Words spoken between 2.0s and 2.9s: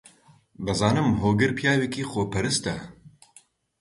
خۆپەرستە.